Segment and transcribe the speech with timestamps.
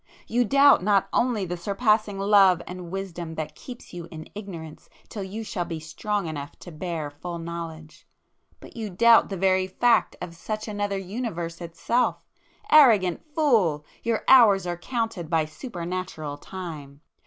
[0.25, 5.21] You doubt not only the surpassing Love and Wisdom that keeps you in ignorance till
[5.21, 8.07] you shall be strong enough to bear full knowledge,
[8.59, 12.25] but you doubt the very fact of such another universe itself.
[12.71, 17.01] Arrogant fool!—your hours are counted by Super natural time!